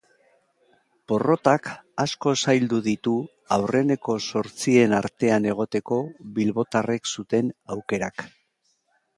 Porrotak 1.11 1.69
asko 2.03 2.33
zaildu 2.45 2.79
ditu 2.87 3.13
aurreneko 3.57 4.15
zortzien 4.31 4.97
artean 5.01 5.47
egoteko 5.53 6.01
bilbotarrek 6.39 7.15
zuten 7.15 7.55
aukerak. 7.77 8.27